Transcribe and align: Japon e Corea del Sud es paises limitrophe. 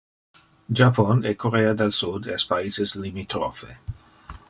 Japon 0.79 1.21
e 1.31 1.35
Corea 1.43 1.75
del 1.83 1.93
Sud 1.99 2.25
es 2.39 2.49
paises 2.55 2.99
limitrophe. 3.07 3.75